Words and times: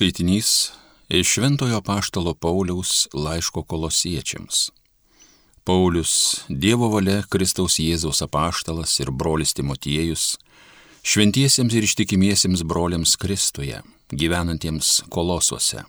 Skaitinys 0.00 0.70
iš 1.08 1.28
Šventojo 1.28 1.80
Paštalo 1.80 2.34
Pauliaus 2.34 3.08
laiško 3.12 3.62
kolosiečiams. 3.62 4.70
Paulius, 5.64 6.40
Dievo 6.48 6.88
valia 6.88 7.18
Kristaus 7.28 7.76
Jėzaus 7.76 8.22
apaštalas 8.24 8.94
ir 9.02 9.10
brolis 9.10 9.52
Timotiejus, 9.52 10.38
šventiesiems 11.04 11.76
ir 11.76 11.84
ištikimiesiems 11.84 12.64
broliams 12.64 13.12
Kristuje, 13.20 13.82
gyvenantiems 14.08 15.02
kolosuose. 15.12 15.84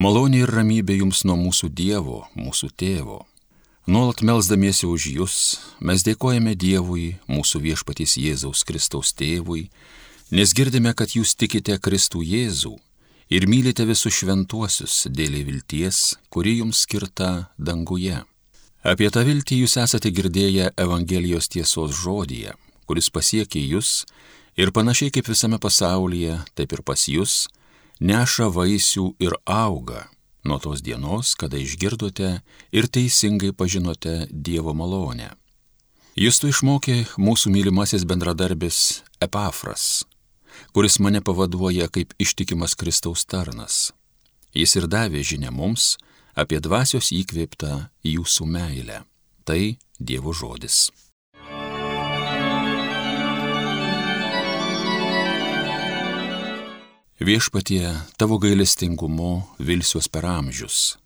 Malonė 0.00 0.46
ir 0.46 0.54
ramybė 0.56 0.96
jums 1.02 1.26
nuo 1.28 1.36
mūsų 1.36 1.68
Dievo, 1.68 2.24
mūsų 2.32 2.72
tėvo. 2.80 3.20
Nuolat 3.84 4.24
melzdamiesi 4.24 4.88
už 4.88 5.10
jūs, 5.20 5.38
mes 5.84 6.00
dėkojame 6.08 6.56
Dievui, 6.56 7.18
mūsų 7.28 7.60
viešpatys 7.68 8.16
Jėzaus 8.24 8.64
Kristaus 8.64 9.12
tėvui, 9.12 9.68
nes 10.32 10.56
girdime, 10.56 10.96
kad 10.96 11.12
jūs 11.12 11.36
tikite 11.36 11.76
Kristų 11.76 12.24
Jėzų 12.24 12.78
ir 13.30 13.46
mylite 13.48 13.86
visus 13.88 14.16
šventuosius 14.20 15.06
dėl 15.12 15.38
vilties, 15.46 16.16
kuri 16.32 16.58
jums 16.58 16.84
skirta 16.84 17.50
danguje. 17.58 18.22
Apie 18.82 19.10
tą 19.12 19.24
viltį 19.26 19.62
jūs 19.64 19.76
esate 19.82 20.12
girdėję 20.14 20.72
Evangelijos 20.78 21.50
tiesos 21.52 21.96
žodyje, 21.98 22.54
kuris 22.86 23.10
pasiekė 23.10 23.60
jūs 23.74 24.04
ir 24.56 24.72
panašiai 24.72 25.12
kaip 25.14 25.28
visame 25.28 25.58
pasaulyje, 25.58 26.38
taip 26.54 26.72
ir 26.72 26.84
pas 26.86 27.08
jūs, 27.10 27.48
neša 28.00 28.48
vaisių 28.54 29.10
ir 29.20 29.36
auga 29.44 30.06
nuo 30.48 30.58
tos 30.58 30.80
dienos, 30.82 31.34
kada 31.36 31.58
išgirdote 31.60 32.40
ir 32.72 32.88
teisingai 32.88 33.52
pažinote 33.52 34.26
Dievo 34.30 34.72
malonę. 34.74 35.34
Jūs 36.18 36.40
tu 36.40 36.48
išmokė 36.50 37.04
mūsų 37.20 37.52
mylimasis 37.54 38.06
bendradarbis 38.08 39.02
Epafras, 39.22 40.07
kuris 40.72 40.98
mane 40.98 41.20
pavaduoja 41.20 41.88
kaip 41.88 42.14
ištikimas 42.18 42.74
Kristaus 42.74 43.24
tarnas. 43.26 43.92
Jis 44.54 44.76
ir 44.80 44.86
davė 44.88 45.22
žinia 45.24 45.50
mums 45.52 45.96
apie 46.38 46.60
dvasios 46.62 47.10
įkvėptą 47.12 47.88
jūsų 48.06 48.46
meilę. 48.46 49.02
Tai 49.44 49.76
Dievo 49.98 50.32
žodis. 50.32 50.88
Viešpatie, 57.18 57.82
tavo 58.14 58.38
gailestingumu 58.38 59.42
vilsiuos 59.58 60.06
per 60.06 60.28
amžius. 60.28 60.98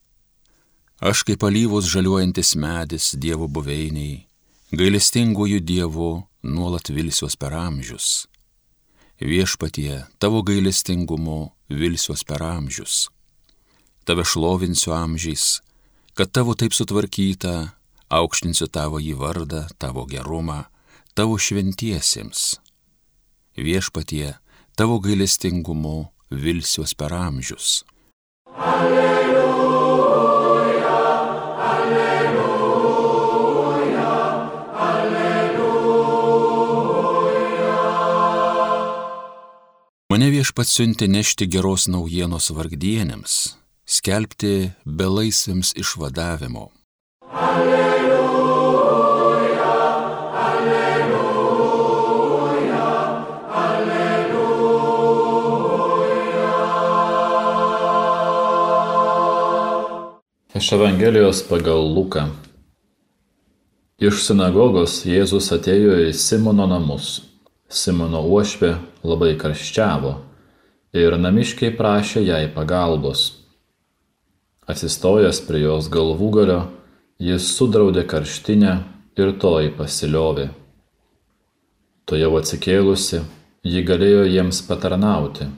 Aš 1.01 1.25
kaip 1.27 1.43
alyvos 1.49 1.89
žaliuojantis 1.89 2.53
medis 2.61 3.15
Dievo 3.17 3.49
buveiniai, 3.49 4.27
gailestingųjų 4.77 5.63
Dievo 5.65 6.11
nuolat 6.45 6.93
vilsiuos 6.93 7.39
per 7.41 7.57
amžius 7.57 8.27
viešpatie, 9.23 10.05
tavo 10.19 10.43
gailestingumu 10.43 11.53
vilsiuos 11.71 12.25
per 12.25 12.43
amžius. 12.43 13.09
Tave 14.05 14.25
šlovinsiu 14.27 14.95
amžiais, 14.97 15.61
kad 16.15 16.33
tavo 16.35 16.55
taip 16.59 16.75
sutvarkyta, 16.75 17.73
aukštinsiu 18.11 18.69
tavo 18.69 19.01
į 19.01 19.15
vardą, 19.19 19.65
tavo 19.79 20.05
gerumą, 20.11 20.65
tavo 21.15 21.39
šventiesiems. 21.39 22.59
Viešpatie, 23.57 24.35
tavo 24.77 24.99
gailestingumu 25.05 26.11
vilsiuos 26.31 26.97
per 26.99 27.15
amžius. 27.15 27.83
Alleluja. 28.59 29.22
Mane 40.23 40.31
viešpats 40.39 40.71
siunti 40.77 41.09
nešti 41.11 41.49
geros 41.51 41.89
naujienos 41.91 42.53
vargdienėms, 42.55 43.33
skelbti 43.91 44.71
belaisviams 44.87 45.75
išvadavimo. 45.83 46.71
Alleluja, 47.47 48.77
alleluja, 50.45 51.65
alleluja. 53.65 54.93
Iš 60.55 60.71
Evangelijos 60.79 61.43
pagal 61.51 61.83
Luką. 61.99 62.31
Iš 63.99 64.23
sinagogos 64.29 65.03
Jėzus 65.03 65.51
atėjo 65.59 65.99
į 66.07 66.15
Simono 66.15 66.71
namus 66.71 67.32
Simono 67.73 68.21
uošvė 68.29 68.75
labai 69.09 69.33
karščiavo 69.41 70.13
ir 70.93 71.15
namiškiai 71.17 71.73
prašė 71.79 72.21
jai 72.27 72.45
pagalbos. 72.53 73.23
Atsistojęs 74.69 75.41
prie 75.47 75.63
jos 75.63 75.89
galvūgalio, 75.93 76.67
jis 77.17 77.47
sudraudė 77.57 78.05
karštinę 78.09 78.75
ir 79.17 79.33
toji 79.41 79.73
pasiliovė. 79.79 80.51
To 82.05 82.19
jau 82.21 82.35
atsikėlusi, 82.37 83.23
ji 83.65 83.83
galėjo 83.89 84.27
jiems 84.29 84.61
patarnauti. 84.69 85.49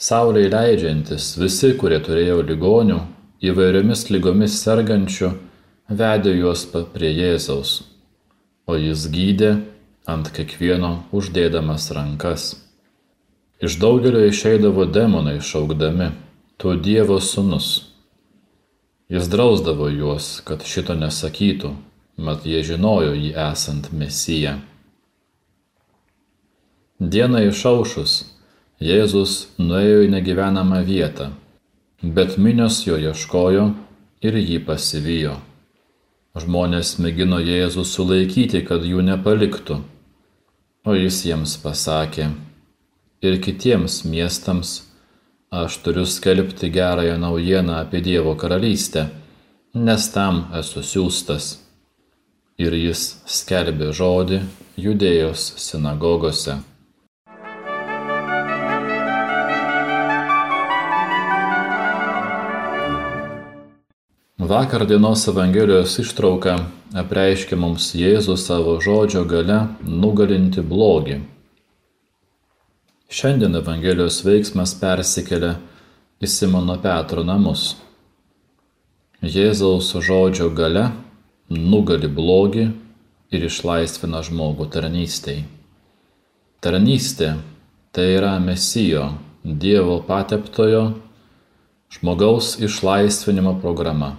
Saulė 0.00 0.46
leidžiantis, 0.48 1.34
visi, 1.36 1.74
kurie 1.76 1.98
turėjo 2.00 2.38
ligonių, 2.48 3.00
įvairiomis 3.44 4.06
lygomis 4.08 4.56
sergančių, 4.62 5.34
vedė 6.00 6.32
juos 6.38 6.64
prie 6.94 7.12
Jėzaus, 7.12 7.74
o 8.64 8.78
jis 8.80 9.04
gydė 9.12 9.50
ant 10.12 10.32
kiekvieno 10.34 10.90
uždėdamas 11.16 11.90
rankas. 11.96 12.50
Iš 13.60 13.76
daugelio 13.82 14.24
išeidavo 14.26 14.86
demonai 14.88 15.38
šaukdami, 15.44 16.10
tu 16.56 16.74
Dievo 16.76 17.20
sūnus. 17.20 17.68
Jis 19.10 19.28
drausdavo 19.28 19.88
juos, 19.90 20.38
kad 20.46 20.64
šito 20.64 20.94
nesakytų, 20.94 21.74
mat 22.16 22.46
jie 22.46 22.62
žinojo 22.64 23.12
jį 23.16 23.32
esant 23.50 23.90
Mesiją. 23.92 24.58
Dieną 27.00 27.46
išaušus, 27.48 28.16
Jėzus 28.80 29.32
nuėjo 29.60 30.06
į 30.06 30.10
negyvenamą 30.14 30.80
vietą, 30.88 31.30
bet 32.00 32.38
minios 32.40 32.82
jo 32.86 32.96
ieškojo 32.96 33.64
ir 34.24 34.36
jį 34.40 34.58
pasivijo. 34.64 35.34
Žmonės 36.36 36.94
mėgino 37.02 37.40
Jėzų 37.42 37.84
sulaikyti, 37.84 38.62
kad 38.64 38.84
jų 38.86 39.02
nepaliktų. 39.04 39.80
O 40.80 40.94
jis 40.96 41.18
jiems 41.28 41.58
pasakė, 41.60 42.30
ir 43.20 43.34
kitiems 43.44 43.98
miestams 44.08 44.70
aš 45.52 45.76
turiu 45.84 46.06
skelbti 46.08 46.70
gerąją 46.72 47.18
naujieną 47.20 47.74
apie 47.82 48.00
Dievo 48.00 48.32
karalystę, 48.34 49.02
nes 49.74 50.08
tam 50.14 50.46
esu 50.56 50.80
siūstas. 50.80 51.50
Ir 52.56 52.72
jis 52.72 53.20
skelbė 53.28 53.92
žodį 53.92 54.40
judėjos 54.80 55.44
sinagogose. 55.60 56.56
Vakar 64.40 64.88
dienos 64.88 65.28
Evangelijos 65.28 66.00
ištrauka 66.00 66.56
apreiškia 66.96 67.58
mums 67.58 67.92
Jėzų 67.94 68.36
savo 68.40 68.78
žodžio 68.82 69.22
gale 69.28 69.60
nugalinti 69.84 70.62
blogį. 70.66 71.20
Šiandien 73.10 73.58
Evangelijos 73.58 74.20
veiksmas 74.26 74.74
persikelia 74.78 75.56
į 76.22 76.30
Simono 76.30 76.76
Petro 76.82 77.22
namus. 77.26 77.76
Jėzaus 79.22 79.92
žodžio 80.02 80.48
gale 80.54 80.88
nugali 81.50 82.08
blogį 82.08 82.68
ir 83.30 83.46
išlaisvina 83.46 84.22
žmogų 84.26 84.66
tarnystėj. 84.74 85.44
Tarnystė 86.60 87.34
tai 87.94 88.06
yra 88.16 88.38
Mesijo, 88.42 89.12
Dievo 89.42 90.02
pateptojo, 90.04 90.82
žmogaus 91.90 92.58
išlaisvinimo 92.60 93.54
programa. 93.62 94.18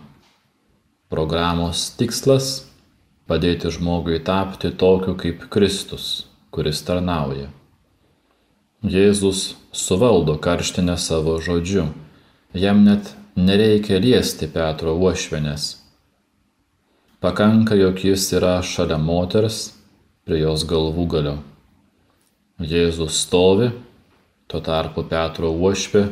Programos 1.12 1.90
tikslas- 2.00 2.46
padėti 3.28 3.68
žmogui 3.68 4.22
tapti 4.24 4.70
tokiu 4.72 5.18
kaip 5.20 5.42
Kristus, 5.52 6.28
kuris 6.56 6.80
tarnauja. 6.88 7.50
Jėzus 8.94 9.56
suvaldo 9.76 10.38
karštinę 10.46 10.96
savo 10.98 11.34
žodžiu, 11.48 11.90
jam 12.54 12.86
net 12.86 13.10
nereikia 13.36 14.00
liesti 14.00 14.48
Petro 14.48 14.94
uošvenės. 14.96 15.66
Pakanka, 17.20 17.76
jog 17.76 18.00
jis 18.00 18.32
yra 18.32 18.62
šalia 18.64 18.98
moters 18.98 19.58
prie 20.24 20.40
jos 20.40 20.64
galvų 20.64 21.08
galio. 21.12 21.34
Jėzus 22.60 23.20
stovi, 23.26 23.74
tuo 24.48 24.62
tarpu 24.62 25.04
Petro 25.04 25.52
uošvė 25.52 26.06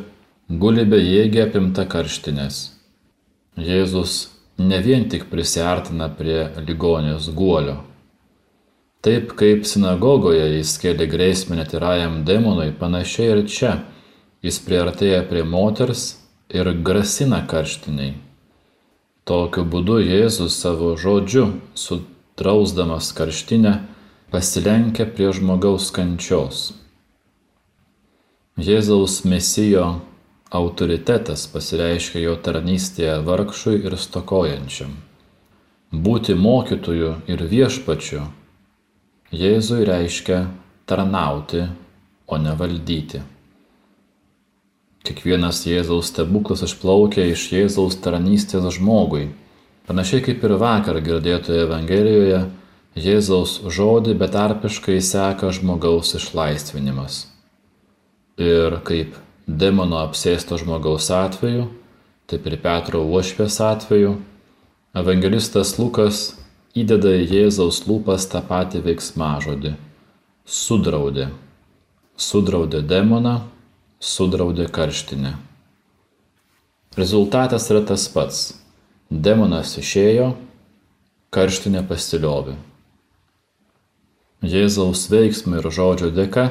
guli 0.50 0.84
bejėgė 0.84 1.46
apimta 1.46 1.86
karštinės. 1.88 2.60
Jėzus 3.56 4.28
ne 4.60 4.80
vien 4.84 5.06
tik 5.08 5.28
prisartina 5.30 6.10
prie 6.16 6.42
ligonės 6.66 7.30
guolio. 7.36 7.78
Taip 9.00 9.32
kaip 9.40 9.64
sinagogoje 9.64 10.44
jis 10.58 10.74
kėlė 10.82 11.06
grėsmę 11.08 11.56
netirajam 11.56 12.18
demonui, 12.28 12.68
panašiai 12.76 13.30
ir 13.32 13.46
čia 13.48 13.78
jis 14.44 14.58
priartėja 14.66 15.22
prie 15.30 15.44
moters 15.48 16.10
ir 16.52 16.68
grasina 16.84 17.40
karštiniai. 17.48 18.18
Tokiu 19.24 19.64
būdu 19.72 20.00
Jėzus 20.02 20.58
savo 20.60 20.92
žodžiu, 21.00 21.46
sudrausdamas 21.78 23.12
karštinę, 23.16 23.78
pasilenkia 24.32 25.06
prie 25.08 25.32
žmogaus 25.36 25.88
kančios. 25.94 26.70
Jėzaus 28.60 29.22
mesijo 29.24 30.00
autoritetas 30.50 31.46
pasireiškia 31.52 32.24
jo 32.24 32.34
tarnystėje 32.42 33.20
vargšui 33.26 33.78
ir 33.86 33.96
stokojančiam. 33.98 34.96
Būti 35.90 36.34
mokytoju 36.38 37.14
ir 37.30 37.42
viešpačiu 37.50 38.26
Jėzui 39.30 39.84
reiškia 39.86 40.40
tarnauti, 40.90 41.68
o 42.26 42.38
ne 42.38 42.54
valdyti. 42.58 43.20
Kiekvienas 45.06 45.62
Jėzaus 45.66 46.10
stebuklas 46.10 46.64
išplaukia 46.66 47.28
iš 47.30 47.46
Jėzaus 47.54 48.00
tarnystės 48.02 48.66
žmogui. 48.74 49.28
Panašiai 49.86 50.24
kaip 50.26 50.42
ir 50.46 50.56
vakar 50.58 50.98
girdėtoje 50.98 51.62
Evangelijoje, 51.68 52.42
Jėzaus 52.98 53.60
žodį 53.70 54.16
betarpiškai 54.18 54.98
seka 54.98 55.54
žmogaus 55.54 56.10
išlaisvinimas. 56.18 57.22
Ir 58.34 58.80
kaip 58.82 59.14
demono 59.46 60.00
apsėsto 60.04 60.58
žmogaus 60.60 61.10
atveju, 61.14 61.68
taip 62.30 62.46
ir 62.46 62.58
Petro 62.62 63.02
uošvės 63.04 63.60
atveju, 63.64 64.16
evangelistas 64.96 65.76
Lukas 65.78 66.24
įdeda 66.74 67.16
į 67.20 67.28
Jėzaus 67.34 67.84
lūpas 67.86 68.28
tą 68.30 68.42
patį 68.46 68.82
veiksmažodį- 68.86 69.74
sudraudė. 70.60 71.30
Sudraudė 72.16 72.82
demoną 72.82 73.40
sudraudė 74.00 74.68
karštinę. 74.72 75.34
Rezultatas 76.96 77.70
yra 77.70 77.84
tas 77.86 78.08
pats. 78.08 78.54
Demonas 79.10 79.76
išėjo, 79.78 80.34
karštinė 81.34 81.82
pasiliovė. 81.86 82.56
Jėzaus 84.42 85.08
veiksmų 85.12 85.60
ir 85.60 85.68
žodžio 85.70 86.10
dėka 86.14 86.46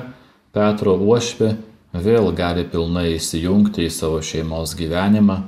Petro 0.53 0.93
uošvė 0.97 1.55
vėl 1.93 2.31
gali 2.37 2.65
pilnai 2.69 3.15
įsijungti 3.15 3.87
į 3.87 3.93
savo 3.93 4.21
šeimos 4.21 4.75
gyvenimą, 4.77 5.41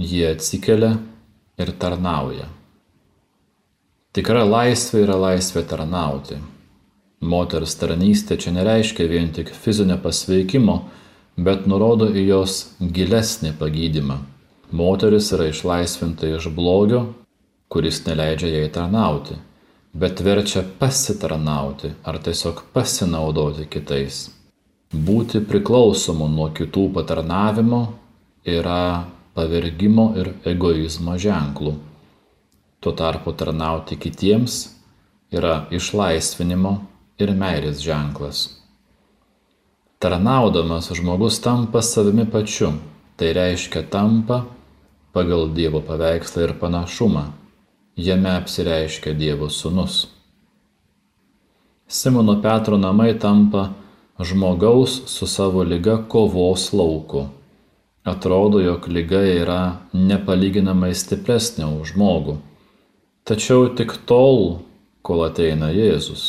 jie 0.00 0.26
atsikelia 0.32 0.96
ir 1.60 1.72
tarnauja. 1.78 2.48
Tikra 4.12 4.44
laisvė 4.44 5.06
yra 5.06 5.16
laisvė 5.16 5.62
tarnauti. 5.68 6.36
Moters 7.22 7.76
tarnystė 7.80 8.36
čia 8.36 8.50
nereiškia 8.52 9.06
vien 9.08 9.30
tik 9.32 9.52
fizinio 9.54 9.96
pasveikimo, 10.02 10.82
bet 11.36 11.68
nurodo 11.70 12.10
į 12.10 12.26
jos 12.26 12.56
gilesnį 12.80 13.54
pagydymą. 13.60 14.18
Moteris 14.72 15.30
yra 15.36 15.46
išlaisvinta 15.52 16.28
iš 16.32 16.48
blogio, 16.52 17.06
kuris 17.72 18.02
neleidžia 18.06 18.50
jai 18.56 18.68
tarnauti, 18.72 19.38
bet 19.96 20.20
verčia 20.24 20.64
pasitarnauti 20.80 21.92
ar 22.04 22.20
tiesiog 22.20 22.64
pasinaudoti 22.72 23.68
kitais. 23.68 24.26
Būti 24.92 25.40
priklausomu 25.48 26.26
nuo 26.28 26.50
kitų 26.52 26.90
patarnavimo 26.92 27.78
yra 28.44 29.08
pavergimo 29.32 30.10
ir 30.20 30.34
egoizmo 30.44 31.16
ženklų. 31.16 31.72
Tuo 32.84 32.92
tarpu 32.92 33.32
tarnauti 33.32 33.96
kitiems 33.96 34.58
yra 35.32 35.62
išlaisvinimo 35.72 36.74
ir 37.16 37.32
meilės 37.32 37.80
ženklas. 37.80 38.44
Tarnaudamas 39.96 40.92
žmogus 40.92 41.40
tampa 41.40 41.80
savimi 41.80 42.28
pačiu, 42.28 42.74
tai 43.16 43.32
reiškia 43.32 43.86
tampa 43.88 44.42
pagal 45.16 45.54
Dievo 45.56 45.80
paveikslą 45.80 46.50
ir 46.50 46.58
panašumą. 46.60 47.30
Jame 47.96 48.36
apsireiškia 48.42 49.16
Dievo 49.16 49.48
sūnus. 49.48 50.08
Simono 51.88 52.42
Petro 52.44 52.76
namai 52.76 53.14
tampa 53.16 53.70
žmogaus 54.24 55.02
su 55.06 55.26
savo 55.26 55.62
lyga 55.62 55.96
kovos 56.08 56.72
lauku. 56.72 57.26
Atrodo, 58.04 58.60
jog 58.60 58.88
lyga 58.88 59.20
yra 59.22 59.60
nepalyginamai 59.94 60.90
stipresnė 60.94 61.68
už 61.80 61.92
žmogų. 61.94 62.36
Tačiau 63.22 63.68
tik 63.78 63.94
tol, 64.10 64.58
kol 65.06 65.22
ateina 65.28 65.68
Jėzus. 65.70 66.24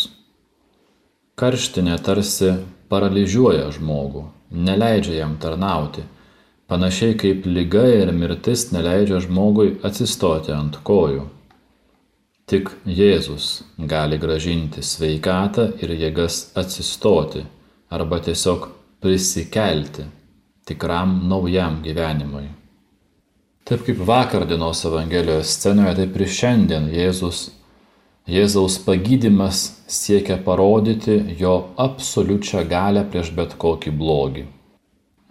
Karštinė 1.34 1.95
tarsi 2.06 2.51
paralyžiuoja 2.94 3.72
žmogų, 3.74 4.28
neleidžia 4.54 5.16
jam 5.24 5.34
tarnauti, 5.42 6.04
panašiai 6.69 7.18
kaip 7.18 7.48
lyga 7.50 7.88
ir 7.90 8.13
mirtis 8.13 8.68
neleidžia 8.75 9.24
žmogui 9.25 9.80
atsistoti 9.90 10.54
ant 10.54 10.78
kojų. 10.86 11.25
Tik 12.45 12.69
Jėzus 12.86 13.63
gali 13.80 14.22
gražinti 14.22 14.86
sveikatą 14.86 15.72
ir 15.81 15.98
jėgas 15.98 16.51
atsistoti 16.60 17.48
arba 17.94 18.19
tiesiog 18.25 18.68
prisikelti 19.04 20.06
tikram 20.66 21.19
naujam 21.30 21.81
gyvenimui. 21.86 22.48
Taip 23.63 23.86
kaip 23.86 24.00
vakar 24.07 24.48
dienos 24.48 24.84
Evangelijos 24.88 25.54
scenoje, 25.57 25.95
taip 26.01 26.18
ir 26.19 26.31
šiandien 26.40 26.90
Jėzus 26.92 27.50
Jėzaus 28.24 28.78
pagydymas 28.86 29.81
siekia 29.92 30.38
parodyti 30.40 31.18
jo 31.42 31.57
absoliučią 31.75 32.62
galę 32.72 33.01
prieš 33.12 33.34
bet 33.36 33.57
kokį 33.60 33.92
blogį. 34.00 34.45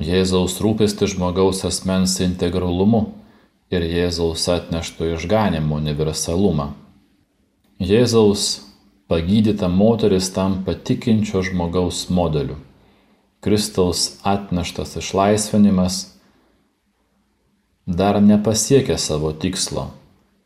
Jėzaus 0.04 0.58
rūpesti 0.60 1.08
žmogaus 1.08 1.62
asmens 1.64 2.18
integralumu 2.20 3.06
ir 3.72 3.86
Jėzaus 3.88 4.44
atnešto 4.52 5.08
išganimo 5.14 5.78
universalumą. 5.80 6.74
Jėzaus 7.80 8.44
pagydyta 9.08 9.68
moteris 9.68 10.32
tampa 10.34 10.74
tikinčio 10.74 11.42
žmogaus 11.42 12.08
modeliu. 12.10 12.58
Kristaus 13.42 14.20
atneštas 14.22 14.96
išlaisvinimas 15.00 16.04
dar 17.86 18.20
nepasiekė 18.22 18.98
savo 18.98 19.32
tikslo 19.32 19.88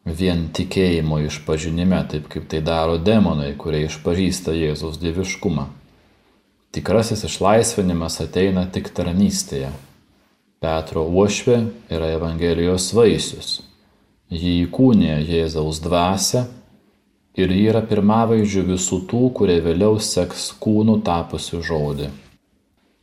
vien 0.07 0.47
tikėjimo 0.55 1.19
išpažinime, 1.27 1.99
taip 2.11 2.29
kaip 2.31 2.47
tai 2.51 2.63
daro 2.63 2.97
demonai, 2.99 3.55
kurie 3.59 3.87
išpažįsta 3.89 4.55
Jėzaus 4.55 5.01
dieviškumą. 5.03 5.67
Tikrasis 6.77 7.25
išlaisvinimas 7.27 8.21
ateina 8.23 8.67
tik 8.71 8.93
tarnystėje. 8.95 9.73
Petro 10.63 11.05
uošvė 11.11 11.59
yra 11.93 12.13
Evangelijos 12.15 12.93
vaisius. 12.97 13.61
Jį 14.31 14.67
įkūnė 14.67 15.19
Jėzaus 15.27 15.81
dvasia 15.83 16.47
ir 17.37 17.53
ji 17.53 17.67
yra 17.71 17.83
pirmavaizdžių 17.85 18.65
visų 18.73 19.03
tų, 19.11 19.23
kurie 19.37 19.59
vėliau 19.65 20.01
seks 20.01 20.49
kūnų 20.63 21.01
tapusių 21.07 21.61
žodį. 21.69 22.11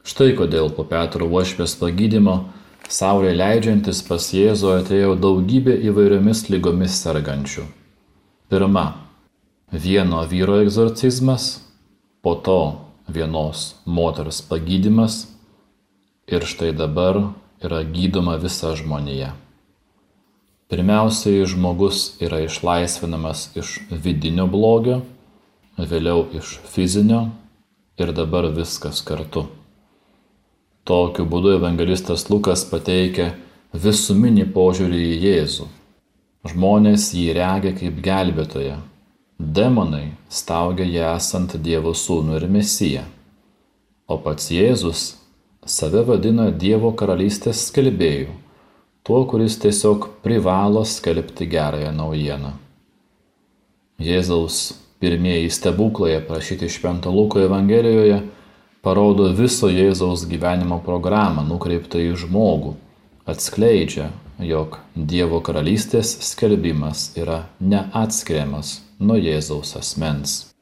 Štai 0.04 0.34
kodėl 0.36 0.74
po 0.76 0.84
Petro 0.84 1.30
uošvės 1.30 1.78
pagydymo 1.80 2.42
Saulė 2.92 3.32
leidžiantis 3.32 4.02
pas 4.04 4.26
Jėzų 4.36 4.74
atėjo 4.82 5.14
daugybė 5.16 5.78
įvairiomis 5.88 6.50
lygomis 6.52 6.98
sergančių. 7.00 7.64
Pirma- 8.52 8.84
vieno 9.86 10.26
vyro 10.28 10.60
egzorcizmas, 10.62 11.62
po 12.22 12.36
to 12.36 12.60
vienos 13.08 13.76
moters 13.86 14.42
pagydymas 14.42 15.28
ir 16.28 16.42
štai 16.42 16.74
dabar 16.76 17.34
yra 17.64 17.84
gydoma 17.84 18.38
visa 18.38 18.76
žmonija. 18.76 19.34
Pirmiausiai 20.72 21.46
žmogus 21.50 22.14
yra 22.24 22.40
išlaisvinamas 22.46 23.50
iš 23.60 23.76
vidinio 23.92 24.46
blogio, 24.48 25.02
vėliau 25.78 26.26
iš 26.40 26.58
fizinio 26.72 27.26
ir 28.00 28.14
dabar 28.16 28.48
viskas 28.56 29.02
kartu. 29.06 29.48
Tokiu 30.84 31.26
būdu 31.30 31.54
evangelistas 31.58 32.26
Lukas 32.32 32.66
pateikia 32.68 33.34
visuminį 33.74 34.50
požiūrį 34.56 35.02
į 35.10 35.20
Jėzų. 35.28 35.68
Žmonės 36.52 37.12
jį 37.16 37.30
regia 37.38 37.72
kaip 37.78 38.02
gelbėtoją. 38.04 38.82
Demonai 39.40 40.14
staugia 40.30 40.86
jį 40.88 41.04
esant 41.14 41.56
Dievo 41.64 41.94
sūnų 41.96 42.36
ir 42.40 42.48
mesiją. 42.52 43.04
O 44.08 44.18
pats 44.20 44.52
Jėzus 44.52 45.06
save 45.66 46.04
vadina 46.10 46.50
Dievo 46.52 46.92
karalystės 47.00 47.64
skelbėjų, 47.70 48.34
tuo, 49.04 49.26
kuris 49.26 49.60
tiesiog 49.60 50.08
privalo 50.24 50.86
skelbti 50.86 51.48
gerąją 51.48 51.92
naujieną. 51.92 52.52
Jėzaus 54.00 54.74
pirmieji 55.00 55.50
stebuklai 55.52 56.16
aprašyti 56.18 56.70
Švento 56.70 57.12
Luko 57.12 57.42
Evangelijoje 57.44 58.22
parodo 58.82 59.30
viso 59.36 59.68
Jėzaus 59.72 60.26
gyvenimo 60.28 60.80
programą 60.84 61.44
nukreiptą 61.48 62.00
į 62.00 62.16
žmogų, 62.24 62.74
atskleidžia, 63.28 64.10
jog 64.40 64.80
Dievo 64.96 65.40
karalystės 65.44 66.16
skelbimas 66.32 67.12
yra 67.20 67.44
neatskiriamas 67.60 68.80
nuo 69.00 69.20
Jėzaus 69.20 69.76
asmens. 69.80 70.53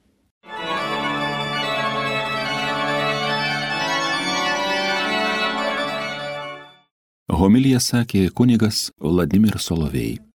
Homilija 7.42 7.80
sakė 7.82 8.28
kunigas 8.38 8.92
Vladimir 9.02 9.56
Solovėjai. 9.58 10.31